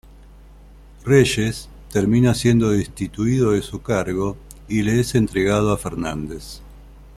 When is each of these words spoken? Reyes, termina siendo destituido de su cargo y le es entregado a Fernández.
Reyes, 1.05 1.69
termina 1.93 2.33
siendo 2.33 2.71
destituido 2.71 3.51
de 3.51 3.61
su 3.61 3.83
cargo 3.83 4.35
y 4.67 4.81
le 4.81 4.99
es 4.99 5.13
entregado 5.13 5.71
a 5.71 5.77
Fernández. 5.77 6.59